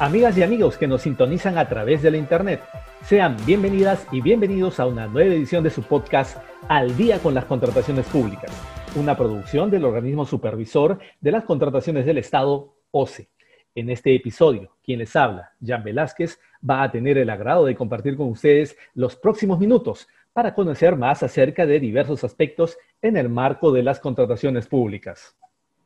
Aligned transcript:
Amigas 0.00 0.38
y 0.38 0.42
amigos 0.42 0.78
que 0.78 0.86
nos 0.86 1.02
sintonizan 1.02 1.58
a 1.58 1.68
través 1.68 2.00
de 2.00 2.10
la 2.10 2.16
Internet, 2.16 2.62
sean 3.02 3.36
bienvenidas 3.44 4.06
y 4.10 4.22
bienvenidos 4.22 4.80
a 4.80 4.86
una 4.86 5.06
nueva 5.06 5.34
edición 5.34 5.62
de 5.62 5.68
su 5.68 5.82
podcast 5.82 6.38
Al 6.68 6.96
día 6.96 7.18
con 7.18 7.34
las 7.34 7.44
contrataciones 7.44 8.06
públicas, 8.06 8.50
una 8.96 9.14
producción 9.14 9.70
del 9.70 9.84
organismo 9.84 10.24
supervisor 10.24 10.98
de 11.20 11.32
las 11.32 11.44
contrataciones 11.44 12.06
del 12.06 12.16
Estado, 12.16 12.76
OCE. 12.90 13.28
En 13.74 13.90
este 13.90 14.14
episodio, 14.14 14.74
quien 14.82 15.00
les 15.00 15.14
habla, 15.14 15.52
Jan 15.62 15.84
Velázquez, 15.84 16.40
va 16.68 16.82
a 16.82 16.90
tener 16.90 17.18
el 17.18 17.28
agrado 17.28 17.66
de 17.66 17.74
compartir 17.74 18.16
con 18.16 18.28
ustedes 18.28 18.78
los 18.94 19.16
próximos 19.16 19.58
minutos 19.58 20.08
para 20.32 20.54
conocer 20.54 20.96
más 20.96 21.22
acerca 21.22 21.66
de 21.66 21.78
diversos 21.78 22.24
aspectos 22.24 22.78
en 23.02 23.18
el 23.18 23.28
marco 23.28 23.70
de 23.70 23.82
las 23.82 24.00
contrataciones 24.00 24.66
públicas. 24.66 25.36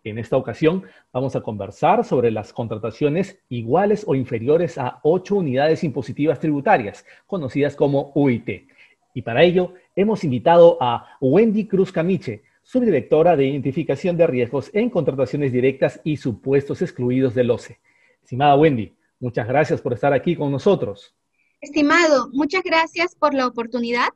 En 0.04 0.18
esta 0.18 0.36
ocasión 0.36 0.84
vamos 1.14 1.34
a 1.34 1.40
conversar 1.40 2.04
sobre 2.04 2.30
las 2.30 2.52
contrataciones 2.52 3.38
iguales 3.48 4.04
o 4.06 4.14
inferiores 4.14 4.76
a 4.76 5.00
ocho 5.02 5.36
unidades 5.36 5.82
impositivas 5.82 6.38
tributarias, 6.38 7.06
conocidas 7.26 7.74
como 7.74 8.12
UIT. 8.14 8.68
Y 9.14 9.22
para 9.22 9.42
ello 9.42 9.72
hemos 9.96 10.22
invitado 10.22 10.76
a 10.78 11.16
Wendy 11.22 11.66
Cruz 11.66 11.90
Camiche, 11.90 12.42
subdirectora 12.62 13.34
de 13.34 13.46
Identificación 13.46 14.18
de 14.18 14.26
Riesgos 14.26 14.70
en 14.74 14.90
Contrataciones 14.90 15.52
Directas 15.52 15.98
y 16.04 16.18
Supuestos 16.18 16.82
Excluidos 16.82 17.34
del 17.34 17.50
OCE. 17.50 17.78
Estimada 18.22 18.56
Wendy, 18.56 18.92
muchas 19.20 19.48
gracias 19.48 19.80
por 19.80 19.94
estar 19.94 20.12
aquí 20.12 20.36
con 20.36 20.52
nosotros. 20.52 21.14
Estimado, 21.62 22.28
muchas 22.30 22.62
gracias 22.62 23.14
por 23.14 23.32
la 23.32 23.46
oportunidad 23.46 24.08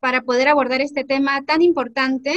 para 0.00 0.22
poder 0.22 0.48
abordar 0.48 0.80
este 0.80 1.04
tema 1.04 1.44
tan 1.44 1.60
importante 1.60 2.32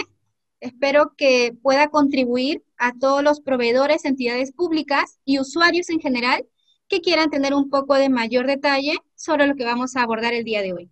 Espero 0.59 1.13
que 1.15 1.55
pueda 1.61 1.89
contribuir 1.89 2.63
a 2.77 2.93
todos 2.99 3.23
los 3.23 3.41
proveedores, 3.41 4.05
entidades 4.05 4.51
públicas 4.51 5.19
y 5.25 5.39
usuarios 5.39 5.89
en 5.89 5.99
general 5.99 6.45
que 6.87 7.01
quieran 7.01 7.29
tener 7.29 7.53
un 7.53 7.69
poco 7.69 7.95
de 7.95 8.09
mayor 8.09 8.47
detalle 8.47 8.93
sobre 9.15 9.47
lo 9.47 9.55
que 9.55 9.65
vamos 9.65 9.95
a 9.95 10.03
abordar 10.03 10.33
el 10.33 10.43
día 10.43 10.61
de 10.61 10.73
hoy. 10.73 10.89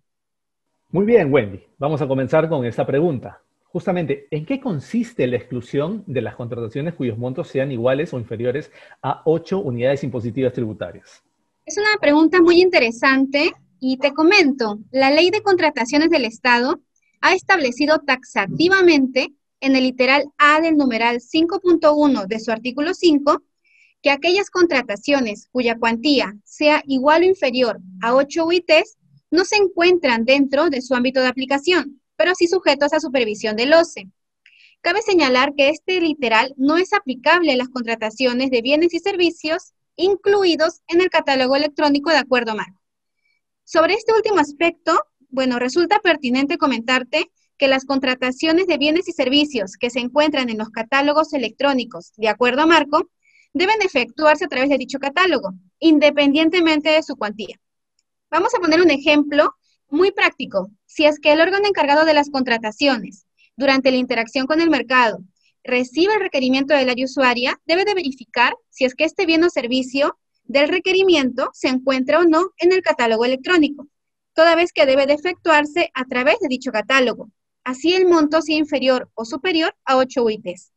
Muy 0.90 1.04
bien, 1.04 1.32
Wendy. 1.32 1.62
Vamos 1.78 2.00
a 2.02 2.08
comenzar 2.08 2.48
con 2.48 2.64
esta 2.64 2.86
pregunta. 2.86 3.42
Justamente, 3.64 4.28
¿en 4.30 4.46
qué 4.46 4.60
consiste 4.60 5.26
la 5.26 5.36
exclusión 5.36 6.04
de 6.06 6.22
las 6.22 6.36
contrataciones 6.36 6.94
cuyos 6.94 7.18
montos 7.18 7.48
sean 7.48 7.72
iguales 7.72 8.14
o 8.14 8.18
inferiores 8.18 8.70
a 9.02 9.22
ocho 9.24 9.58
unidades 9.58 10.04
impositivas 10.04 10.52
tributarias? 10.52 11.22
Es 11.66 11.76
una 11.76 11.98
pregunta 12.00 12.40
muy 12.40 12.62
interesante 12.62 13.52
y 13.80 13.98
te 13.98 14.12
comento, 14.12 14.78
la 14.92 15.10
ley 15.10 15.30
de 15.30 15.42
contrataciones 15.42 16.08
del 16.08 16.24
Estado 16.24 16.80
ha 17.20 17.34
establecido 17.34 17.98
taxativamente 17.98 19.32
en 19.60 19.76
el 19.76 19.84
literal 19.84 20.24
A 20.38 20.60
del 20.60 20.76
numeral 20.76 21.20
5.1 21.20 22.26
de 22.26 22.40
su 22.40 22.52
artículo 22.52 22.94
5 22.94 23.42
que 24.02 24.10
aquellas 24.10 24.50
contrataciones 24.50 25.48
cuya 25.50 25.78
cuantía 25.78 26.36
sea 26.44 26.82
igual 26.86 27.22
o 27.22 27.26
inferior 27.26 27.80
a 28.02 28.14
8 28.14 28.46
UITs 28.46 28.96
no 29.30 29.44
se 29.44 29.56
encuentran 29.56 30.24
dentro 30.24 30.70
de 30.70 30.82
su 30.82 30.94
ámbito 30.94 31.20
de 31.20 31.28
aplicación, 31.28 32.00
pero 32.16 32.34
sí 32.34 32.46
sujetos 32.46 32.92
a 32.92 33.00
supervisión 33.00 33.56
del 33.56 33.72
OCE. 33.72 34.08
Cabe 34.80 35.02
señalar 35.02 35.54
que 35.56 35.70
este 35.70 36.00
literal 36.00 36.54
no 36.56 36.76
es 36.76 36.92
aplicable 36.92 37.52
a 37.52 37.56
las 37.56 37.68
contrataciones 37.68 38.50
de 38.50 38.62
bienes 38.62 38.94
y 38.94 39.00
servicios 39.00 39.72
incluidos 39.96 40.82
en 40.86 41.00
el 41.00 41.10
catálogo 41.10 41.56
electrónico 41.56 42.10
de 42.10 42.18
acuerdo 42.18 42.54
marco. 42.54 42.80
Sobre 43.64 43.94
este 43.94 44.12
último 44.12 44.38
aspecto, 44.38 44.96
bueno, 45.28 45.58
resulta 45.58 45.98
pertinente 45.98 46.58
comentarte 46.58 47.32
que 47.58 47.68
las 47.68 47.84
contrataciones 47.84 48.66
de 48.66 48.78
bienes 48.78 49.08
y 49.08 49.12
servicios 49.12 49.76
que 49.78 49.90
se 49.90 50.00
encuentran 50.00 50.50
en 50.50 50.58
los 50.58 50.70
catálogos 50.70 51.32
electrónicos 51.32 52.12
de 52.16 52.28
acuerdo 52.28 52.62
a 52.62 52.66
marco 52.66 53.08
deben 53.52 53.80
efectuarse 53.82 54.44
a 54.44 54.48
través 54.48 54.68
de 54.68 54.78
dicho 54.78 54.98
catálogo, 54.98 55.54
independientemente 55.78 56.90
de 56.90 57.02
su 57.02 57.16
cuantía. 57.16 57.56
Vamos 58.30 58.54
a 58.54 58.58
poner 58.58 58.80
un 58.82 58.90
ejemplo 58.90 59.54
muy 59.88 60.12
práctico. 60.12 60.70
Si 60.84 61.06
es 61.06 61.18
que 61.18 61.32
el 61.32 61.40
órgano 61.40 61.66
encargado 61.66 62.04
de 62.04 62.14
las 62.14 62.30
contrataciones, 62.30 63.26
durante 63.56 63.90
la 63.90 63.96
interacción 63.96 64.46
con 64.46 64.60
el 64.60 64.68
mercado, 64.68 65.20
recibe 65.64 66.14
el 66.14 66.20
requerimiento 66.20 66.74
del 66.74 66.90
área 66.90 67.04
usuaria, 67.04 67.60
debe 67.66 67.84
de 67.84 67.94
verificar 67.94 68.54
si 68.70 68.84
es 68.84 68.94
que 68.94 69.04
este 69.04 69.26
bien 69.26 69.42
o 69.44 69.50
servicio 69.50 70.18
del 70.44 70.68
requerimiento 70.68 71.50
se 71.52 71.68
encuentra 71.68 72.20
o 72.20 72.24
no 72.24 72.50
en 72.58 72.72
el 72.72 72.82
catálogo 72.82 73.24
electrónico, 73.24 73.88
toda 74.34 74.54
vez 74.54 74.72
que 74.72 74.86
debe 74.86 75.06
de 75.06 75.14
efectuarse 75.14 75.90
a 75.94 76.04
través 76.04 76.38
de 76.40 76.48
dicho 76.48 76.70
catálogo, 76.70 77.30
así 77.66 77.94
el 77.94 78.06
monto 78.06 78.40
sea 78.40 78.56
inferior 78.56 79.10
o 79.14 79.24
superior 79.24 79.74
a 79.84 79.96
8 79.96 80.22
UITs. 80.22 80.72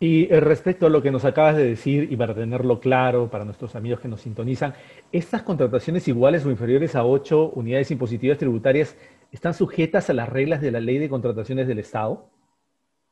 Y 0.00 0.32
eh, 0.32 0.40
respecto 0.40 0.86
a 0.86 0.88
lo 0.88 1.02
que 1.02 1.12
nos 1.12 1.24
acabas 1.24 1.56
de 1.56 1.64
decir, 1.64 2.10
y 2.10 2.16
para 2.16 2.34
tenerlo 2.34 2.80
claro 2.80 3.30
para 3.30 3.44
nuestros 3.44 3.76
amigos 3.76 4.00
que 4.00 4.08
nos 4.08 4.22
sintonizan, 4.22 4.74
¿estas 5.12 5.42
contrataciones 5.42 6.08
iguales 6.08 6.44
o 6.44 6.50
inferiores 6.50 6.96
a 6.96 7.04
8 7.04 7.52
unidades 7.54 7.90
impositivas 7.90 8.38
tributarias 8.38 8.96
están 9.30 9.52
sujetas 9.52 10.08
a 10.08 10.14
las 10.14 10.28
reglas 10.28 10.62
de 10.62 10.72
la 10.72 10.80
ley 10.80 10.98
de 10.98 11.10
contrataciones 11.10 11.68
del 11.68 11.78
Estado? 11.78 12.30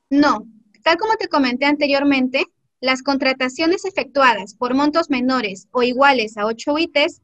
No, 0.08 0.46
tal 0.82 0.96
como 0.96 1.14
te 1.16 1.28
comenté 1.28 1.66
anteriormente, 1.66 2.46
las 2.80 3.02
contrataciones 3.02 3.84
efectuadas 3.84 4.54
por 4.54 4.74
montos 4.74 5.10
menores 5.10 5.68
o 5.72 5.82
iguales 5.82 6.38
a 6.38 6.46
8 6.46 6.72
UITs 6.72 7.20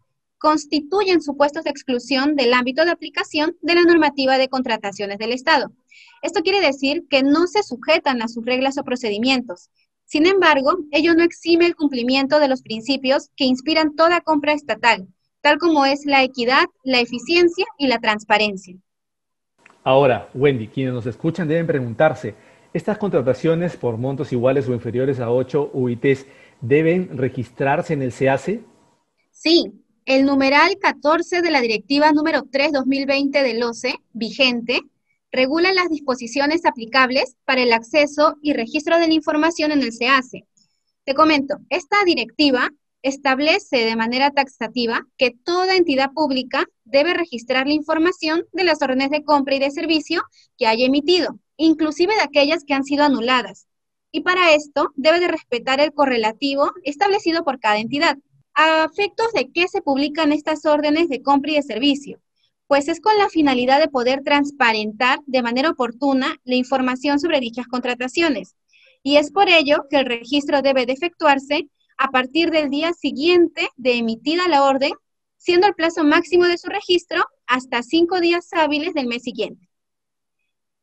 constituyen 0.47 1.21
supuestos 1.23 1.65
de 1.65 1.71
exclusión 1.71 2.37
del 2.37 2.55
ámbito 2.55 2.85
de 2.85 2.93
aplicación 2.93 3.57
de 3.63 3.75
la 3.75 3.83
normativa 3.83 4.39
de 4.39 4.49
contrataciones 4.49 5.19
del 5.19 5.33
Estado. 5.33 5.73
Esto 6.23 6.43
quiere 6.43 6.61
decir 6.61 7.03
que 7.11 7.25
no 7.25 7.49
se 7.49 7.65
sujetan 7.65 8.23
a 8.23 8.29
sus 8.29 8.47
reglas 8.47 8.79
o 8.79 8.85
procedimientos. 8.85 9.71
Sin 10.05 10.25
embargo, 10.25 10.77
ello 10.93 11.15
no 11.15 11.25
exime 11.25 11.67
el 11.67 11.75
cumplimiento 11.75 12.39
de 12.39 12.47
los 12.47 12.63
principios 12.63 13.31
que 13.35 13.45
inspiran 13.45 13.97
toda 13.97 14.21
compra 14.21 14.53
estatal, 14.53 15.09
tal 15.41 15.59
como 15.59 15.85
es 15.85 16.07
la 16.07 16.23
equidad, 16.23 16.67
la 16.85 17.01
eficiencia 17.01 17.67
y 17.77 17.89
la 17.89 17.99
transparencia. 17.99 18.77
Ahora, 19.83 20.31
Wendy, 20.33 20.69
quienes 20.69 20.95
nos 20.95 21.07
escuchan 21.07 21.49
deben 21.49 21.67
preguntarse, 21.67 22.37
¿estas 22.73 22.99
contrataciones 22.99 23.77
por 23.77 23.97
montos 23.97 24.33
iguales 24.33 24.69
o 24.69 24.75
inferiores 24.75 25.19
a 25.19 25.29
8 25.29 25.73
UITs 25.73 26.25
deben 26.61 27.19
registrarse 27.19 27.95
en 27.95 28.03
el 28.03 28.13
SEACE? 28.13 28.63
Sí, 29.33 29.83
el 30.07 30.25
numeral 30.25 30.79
14 30.81 31.43
de 31.43 31.51
la 31.51 31.61
Directiva 31.61 32.13
número 32.13 32.43
3-2020 32.45 33.43
del 33.43 33.63
OCE, 33.65 33.97
vigente, 34.13 34.81
regula 35.33 35.75
las 35.75 35.91
disposiciones 35.91 36.65
aplicables 36.65 37.37
para 37.45 37.63
el 37.63 37.73
acceso 37.73 38.37
y 38.41 38.53
registro 38.53 39.01
de 39.01 39.09
la 39.09 39.15
información 39.15 39.73
en 39.73 39.83
el 39.83 39.93
SEACE. 39.93 40.45
Te 41.05 41.15
comento, 41.15 41.57
esta 41.71 41.97
directiva 42.05 42.71
establece 43.03 43.79
de 43.79 43.97
manera 43.97 44.31
taxativa 44.31 45.05
que 45.17 45.33
toda 45.33 45.75
entidad 45.75 46.13
pública 46.13 46.67
debe 46.85 47.13
registrar 47.13 47.67
la 47.67 47.75
información 47.75 48.45
de 48.53 48.63
las 48.63 48.81
órdenes 48.83 49.11
de 49.11 49.25
compra 49.25 49.57
y 49.57 49.59
de 49.59 49.73
servicio 49.73 50.23
que 50.57 50.69
haya 50.69 50.87
emitido, 50.87 51.41
inclusive 51.57 52.15
de 52.15 52.23
aquellas 52.23 52.63
que 52.65 52.75
han 52.75 52.85
sido 52.85 53.03
anuladas. 53.03 53.67
Y 54.13 54.21
para 54.21 54.55
esto 54.55 54.93
debe 54.95 55.19
de 55.19 55.29
respetar 55.29 55.81
el 55.81 55.93
correlativo 55.93 56.71
establecido 56.85 57.43
por 57.43 57.59
cada 57.59 57.79
entidad. 57.79 58.17
¿A 58.59 58.87
efectos 58.91 59.33
de 59.35 59.51
qué 59.53 59.69
se 59.69 59.83
publican 59.83 60.33
estas 60.33 60.65
órdenes 60.65 61.11
de 61.11 61.21
compra 61.21 61.53
y 61.53 61.57
de 61.57 61.63
servicio? 61.63 62.23
Pues 62.67 62.89
es 62.89 63.03
con 63.03 63.17
la 63.19 63.29
finalidad 63.29 63.79
de 63.79 63.89
poder 63.89 64.23
transparentar 64.25 65.19
de 65.27 65.43
manera 65.43 65.69
oportuna 65.69 66.41
la 66.45 66.55
información 66.55 67.21
sobre 67.21 67.41
dichas 67.41 67.67
contrataciones. 67.67 68.57
Y 69.03 69.19
es 69.19 69.31
por 69.31 69.51
ello 69.51 69.85
que 69.91 69.99
el 69.99 70.07
registro 70.07 70.63
debe 70.63 70.87
de 70.87 70.95
efectuarse 70.95 71.69
a 71.99 72.09
partir 72.09 72.51
del 72.51 72.71
día 72.71 72.95
siguiente 72.95 73.69
de 73.77 73.99
emitida 73.99 74.49
la 74.49 74.65
orden, 74.65 74.93
siendo 75.37 75.67
el 75.67 75.75
plazo 75.75 76.03
máximo 76.03 76.47
de 76.47 76.57
su 76.57 76.69
registro 76.69 77.27
hasta 77.47 77.83
cinco 77.83 78.21
días 78.21 78.49
hábiles 78.53 78.95
del 78.95 79.07
mes 79.07 79.23
siguiente. 79.23 79.69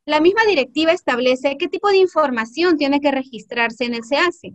La 0.06 0.20
misma 0.20 0.44
directiva 0.46 0.92
establece 0.92 1.56
qué 1.58 1.66
tipo 1.66 1.88
de 1.88 1.96
información 1.96 2.76
tiene 2.76 3.00
que 3.00 3.10
registrarse 3.10 3.84
en 3.84 3.94
el 3.94 4.04
SEACE. 4.04 4.54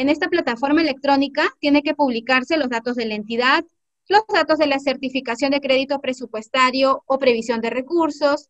En 0.00 0.08
esta 0.08 0.28
plataforma 0.28 0.80
electrónica 0.80 1.54
tiene 1.58 1.82
que 1.82 1.94
publicarse 1.94 2.56
los 2.56 2.70
datos 2.70 2.96
de 2.96 3.04
la 3.04 3.16
entidad, 3.16 3.66
los 4.08 4.22
datos 4.32 4.56
de 4.56 4.66
la 4.66 4.78
certificación 4.78 5.50
de 5.50 5.60
crédito 5.60 6.00
presupuestario 6.00 7.02
o 7.04 7.18
previsión 7.18 7.60
de 7.60 7.68
recursos, 7.68 8.48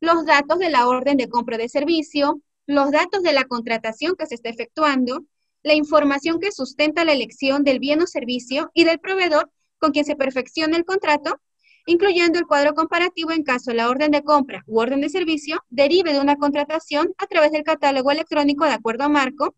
los 0.00 0.26
datos 0.26 0.58
de 0.58 0.70
la 0.70 0.88
orden 0.88 1.16
de 1.16 1.28
compra 1.28 1.56
de 1.56 1.68
servicio, 1.68 2.42
los 2.66 2.90
datos 2.90 3.22
de 3.22 3.32
la 3.32 3.44
contratación 3.44 4.16
que 4.16 4.26
se 4.26 4.34
está 4.34 4.48
efectuando, 4.48 5.24
la 5.62 5.74
información 5.74 6.40
que 6.40 6.50
sustenta 6.50 7.04
la 7.04 7.12
elección 7.12 7.62
del 7.62 7.78
bien 7.78 8.02
o 8.02 8.08
servicio 8.08 8.72
y 8.74 8.82
del 8.82 8.98
proveedor 8.98 9.52
con 9.78 9.92
quien 9.92 10.04
se 10.04 10.16
perfecciona 10.16 10.76
el 10.76 10.84
contrato, 10.84 11.40
incluyendo 11.86 12.40
el 12.40 12.46
cuadro 12.48 12.74
comparativo 12.74 13.30
en 13.30 13.44
caso 13.44 13.72
la 13.72 13.88
orden 13.88 14.10
de 14.10 14.24
compra 14.24 14.64
u 14.66 14.80
orden 14.80 15.00
de 15.02 15.10
servicio 15.10 15.62
derive 15.70 16.12
de 16.12 16.18
una 16.18 16.34
contratación 16.34 17.14
a 17.18 17.28
través 17.28 17.52
del 17.52 17.62
catálogo 17.62 18.10
electrónico 18.10 18.64
de 18.64 18.72
acuerdo 18.72 19.04
a 19.04 19.08
marco 19.08 19.54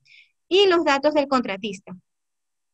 y 0.50 0.66
los 0.66 0.84
datos 0.84 1.14
del 1.14 1.28
contratista. 1.28 1.96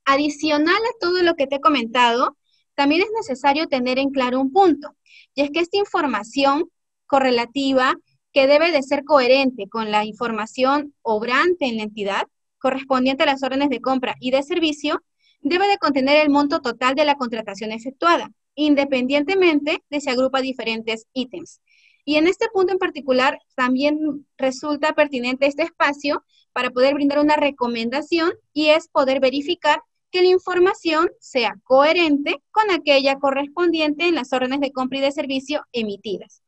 Adicional 0.05 0.75
a 0.75 0.99
todo 0.99 1.23
lo 1.23 1.35
que 1.35 1.47
te 1.47 1.57
he 1.57 1.61
comentado, 1.61 2.37
también 2.75 3.03
es 3.03 3.09
necesario 3.15 3.69
tener 3.69 3.99
en 3.99 4.11
claro 4.11 4.41
un 4.41 4.51
punto, 4.51 4.97
y 5.35 5.43
es 5.43 5.51
que 5.51 5.61
esta 5.61 5.77
información 5.79 6.69
correlativa 7.07 7.95
que 8.33 8.47
debe 8.47 8.73
de 8.73 8.83
ser 8.83 9.05
coherente 9.05 9.69
con 9.69 9.91
la 9.91 10.05
información 10.05 10.95
obrante 11.03 11.67
en 11.67 11.77
la 11.77 11.85
entidad, 11.85 12.27
correspondiente 12.59 13.23
a 13.23 13.27
las 13.27 13.43
órdenes 13.43 13.69
de 13.69 13.81
compra 13.81 14.15
y 14.21 14.31
de 14.31 14.43
servicio, 14.43 15.03
debe 15.41 15.69
de 15.69 15.79
contener 15.79 16.17
el 16.17 16.31
monto 16.31 16.61
total 16.61 16.95
de 16.95 17.05
la 17.05 17.17
contratación 17.17 17.73
efectuada, 17.73 18.31
independientemente 18.55 19.83
de 19.91 20.01
si 20.01 20.11
agrupa 20.11 20.41
diferentes 20.41 21.07
ítems. 21.13 21.61
Y 22.05 22.17
en 22.17 22.27
este 22.27 22.47
punto 22.53 22.73
en 22.73 22.79
particular 22.79 23.39
también 23.55 24.27
resulta 24.39 24.95
pertinente 24.95 25.47
este 25.47 25.63
espacio 25.63 26.25
para 26.57 26.71
poder 26.71 26.95
brindar 26.95 27.19
una 27.19 27.37
recomendación 27.37 28.33
y 28.55 28.69
es 28.69 28.89
poder 28.89 29.21
verificar 29.21 29.83
que 30.11 30.23
la 30.23 30.29
información 30.29 31.11
sea 31.21 31.55
coherente 31.65 32.41
con 32.51 32.71
aquella 32.71 33.19
correspondiente 33.19 34.09
en 34.09 34.15
las 34.15 34.33
órdenes 34.33 34.61
de 34.61 34.73
compra 34.73 34.97
y 34.97 35.03
de 35.03 35.13
servicio 35.13 35.67
emitidas. 35.73 36.41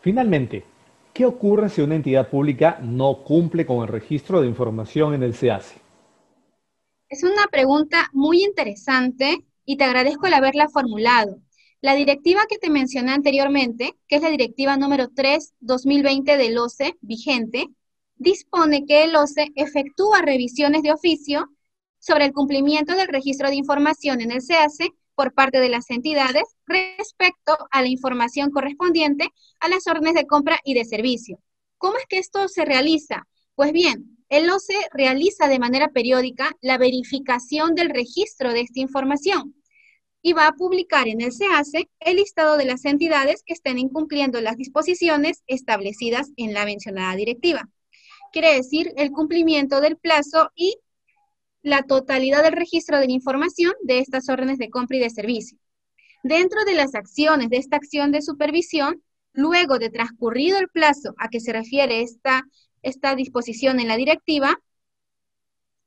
Finalmente, 0.00 0.64
¿qué 1.12 1.26
ocurre 1.26 1.68
si 1.68 1.82
una 1.82 1.94
entidad 1.94 2.30
pública 2.30 2.78
no 2.80 3.22
cumple 3.22 3.66
con 3.66 3.82
el 3.82 3.88
registro 3.88 4.40
de 4.40 4.48
información 4.48 5.12
en 5.12 5.22
el 5.22 5.34
SEACE? 5.34 5.76
Es 7.10 7.22
una 7.22 7.46
pregunta 7.50 8.08
muy 8.14 8.42
interesante 8.42 9.44
y 9.66 9.76
te 9.76 9.84
agradezco 9.84 10.26
el 10.26 10.32
haberla 10.32 10.70
formulado. 10.70 11.36
La 11.82 11.94
directiva 11.94 12.46
que 12.48 12.56
te 12.56 12.70
mencioné 12.70 13.12
anteriormente, 13.12 13.94
que 14.08 14.16
es 14.16 14.22
la 14.22 14.30
directiva 14.30 14.78
número 14.78 15.10
3-2020 15.10 16.38
del 16.38 16.56
OCE 16.56 16.96
vigente, 17.02 17.68
dispone 18.24 18.86
que 18.86 19.04
el 19.04 19.14
OCE 19.14 19.52
efectúa 19.54 20.22
revisiones 20.22 20.82
de 20.82 20.90
oficio 20.90 21.48
sobre 22.00 22.24
el 22.24 22.32
cumplimiento 22.32 22.96
del 22.96 23.06
registro 23.06 23.48
de 23.48 23.54
información 23.54 24.20
en 24.20 24.32
el 24.32 24.42
SEACE 24.42 24.90
por 25.14 25.32
parte 25.32 25.60
de 25.60 25.68
las 25.68 25.90
entidades 25.90 26.42
respecto 26.66 27.56
a 27.70 27.82
la 27.82 27.88
información 27.88 28.50
correspondiente 28.50 29.28
a 29.60 29.68
las 29.68 29.86
órdenes 29.86 30.14
de 30.14 30.26
compra 30.26 30.58
y 30.64 30.74
de 30.74 30.84
servicio. 30.84 31.38
¿Cómo 31.78 31.98
es 31.98 32.06
que 32.08 32.18
esto 32.18 32.48
se 32.48 32.64
realiza? 32.64 33.28
Pues 33.54 33.72
bien, 33.72 34.18
el 34.28 34.50
OCE 34.50 34.74
realiza 34.92 35.46
de 35.46 35.58
manera 35.58 35.88
periódica 35.88 36.50
la 36.60 36.78
verificación 36.78 37.74
del 37.74 37.90
registro 37.90 38.52
de 38.52 38.62
esta 38.62 38.80
información 38.80 39.54
y 40.22 40.32
va 40.32 40.48
a 40.48 40.54
publicar 40.54 41.06
en 41.06 41.20
el 41.20 41.32
SEACE 41.32 41.90
el 42.00 42.16
listado 42.16 42.56
de 42.56 42.64
las 42.64 42.86
entidades 42.86 43.42
que 43.44 43.52
estén 43.52 43.78
incumpliendo 43.78 44.40
las 44.40 44.56
disposiciones 44.56 45.44
establecidas 45.46 46.32
en 46.36 46.54
la 46.54 46.64
mencionada 46.64 47.14
directiva. 47.14 47.68
Quiere 48.34 48.56
decir 48.56 48.92
el 48.96 49.12
cumplimiento 49.12 49.80
del 49.80 49.96
plazo 49.96 50.50
y 50.56 50.76
la 51.62 51.84
totalidad 51.84 52.42
del 52.42 52.54
registro 52.54 52.98
de 52.98 53.06
la 53.06 53.12
información 53.12 53.72
de 53.84 54.00
estas 54.00 54.28
órdenes 54.28 54.58
de 54.58 54.70
compra 54.70 54.96
y 54.96 55.00
de 55.00 55.10
servicio. 55.10 55.56
Dentro 56.24 56.64
de 56.64 56.74
las 56.74 56.96
acciones 56.96 57.48
de 57.48 57.58
esta 57.58 57.76
acción 57.76 58.10
de 58.10 58.22
supervisión, 58.22 59.04
luego 59.34 59.78
de 59.78 59.88
transcurrido 59.88 60.58
el 60.58 60.68
plazo 60.68 61.14
a 61.16 61.28
que 61.28 61.38
se 61.38 61.52
refiere 61.52 62.02
esta, 62.02 62.42
esta 62.82 63.14
disposición 63.14 63.78
en 63.78 63.86
la 63.86 63.96
directiva, 63.96 64.58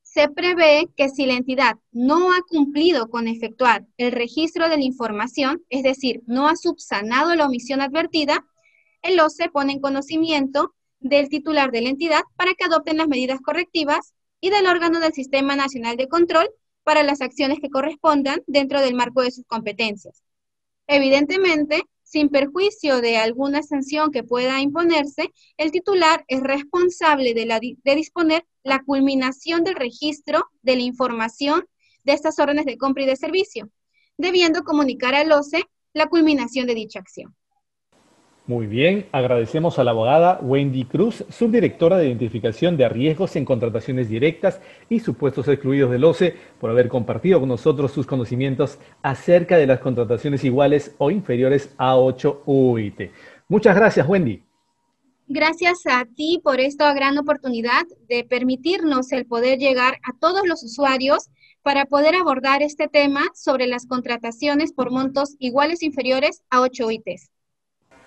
se 0.04 0.30
prevé 0.30 0.88
que 0.96 1.10
si 1.10 1.26
la 1.26 1.34
entidad 1.34 1.76
no 1.92 2.32
ha 2.32 2.42
cumplido 2.48 3.10
con 3.10 3.28
efectuar 3.28 3.86
el 3.98 4.14
registro 4.14 4.70
de 4.70 4.78
la 4.78 4.86
información, 4.86 5.66
es 5.68 5.84
decir, 5.84 6.24
no 6.28 6.48
ha 6.48 6.56
subsanado 6.56 7.36
la 7.36 7.46
omisión 7.46 7.82
advertida, 7.82 8.46
el 9.02 9.20
OCE 9.20 9.50
pone 9.50 9.74
en 9.74 9.82
conocimiento 9.82 10.77
del 11.00 11.30
titular 11.30 11.72
de 11.72 11.82
la 11.82 11.90
entidad 11.90 12.22
para 12.36 12.54
que 12.54 12.66
adopten 12.66 12.98
las 12.98 13.08
medidas 13.08 13.40
correctivas 13.42 14.14
y 14.40 14.50
del 14.50 14.68
órgano 14.68 15.00
del 15.00 15.14
Sistema 15.14 15.56
Nacional 15.56 15.98
de 15.98 16.08
Control 16.08 16.50
para 16.84 17.04
las 17.04 17.22
acciones 17.22 17.60
que 17.60 17.70
correspondan 17.70 18.42
dentro 18.48 18.82
del 18.82 18.96
marco 18.96 19.22
de 19.22 19.32
sus 19.32 19.46
competencias. 19.46 20.24
Evidentemente, 20.88 21.84
sin 22.04 22.30
perjuicio 22.30 23.02
de 23.02 23.18
alguna 23.18 23.62
sanción 23.62 24.12
que 24.12 24.24
pueda 24.24 24.62
imponerse, 24.62 25.30
el 25.58 25.72
titular 25.72 26.24
es 26.30 26.40
responsable 26.42 27.34
de, 27.34 27.76
de, 27.84 27.96
disponer 27.96 28.46
la 28.64 28.82
culminación 28.84 29.66
del 29.66 29.76
registro 29.76 30.46
de 30.62 30.78
la 30.78 30.84
información 30.84 31.66
de 32.06 32.14
estas 32.14 32.40
órdenes 32.40 32.66
de 32.66 32.78
compra 32.78 33.04
y 33.04 33.08
de 33.08 33.18
servicio, 33.18 33.70
debiendo 34.18 34.64
comunicar 34.64 35.14
al 35.14 35.32
OCE 35.34 35.66
la 35.94 36.08
culminación 36.08 36.68
de 36.68 36.76
dicha 36.76 37.00
acción. 37.00 37.36
Muy 38.48 38.66
bien, 38.66 39.08
agradecemos 39.12 39.78
a 39.78 39.84
la 39.84 39.92
abogada 39.92 40.40
Wendy 40.42 40.86
Cruz, 40.86 41.26
subdirectora 41.30 41.98
de 41.98 42.08
Identificación 42.08 42.78
de 42.78 42.88
Riesgos 42.88 43.36
en 43.36 43.44
Contrataciones 43.44 44.08
Directas 44.08 44.62
y 44.88 45.02
Supuestos 45.02 45.50
Excluidos 45.50 45.92
del 45.92 46.06
OCE, 46.06 46.34
por 46.58 46.70
haber 46.70 46.88
compartido 46.88 47.42
con 47.42 47.50
nosotros 47.50 47.92
sus 47.92 48.08
conocimientos 48.08 48.80
acerca 49.02 49.58
de 49.58 49.68
las 49.68 49.82
contrataciones 49.82 50.46
iguales 50.46 50.96
o 50.98 51.12
inferiores 51.12 51.76
a 51.78 51.98
8 51.98 52.44
UIT. 52.46 53.12
Muchas 53.50 53.76
gracias, 53.76 54.08
Wendy. 54.08 54.42
Gracias 55.28 55.80
a 55.86 56.06
ti 56.06 56.40
por 56.42 56.62
esta 56.62 56.94
gran 56.94 57.18
oportunidad 57.18 57.84
de 58.08 58.24
permitirnos 58.24 59.12
el 59.12 59.26
poder 59.26 59.60
llegar 59.60 59.96
a 60.04 60.18
todos 60.18 60.48
los 60.48 60.64
usuarios 60.64 61.30
para 61.64 61.86
poder 61.86 62.16
abordar 62.16 62.64
este 62.64 62.88
tema 62.88 63.24
sobre 63.36 63.68
las 63.68 63.88
contrataciones 63.88 64.72
por 64.72 64.90
montos 64.90 65.36
iguales 65.38 65.80
o 65.82 65.86
inferiores 65.86 66.44
a 66.50 66.62
8 66.62 66.88
UITs. 66.88 67.30